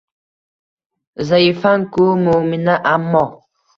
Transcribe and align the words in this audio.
Zaifang-ku 1.27 2.03
moʼmina, 2.23 2.73
ammo 2.93 3.23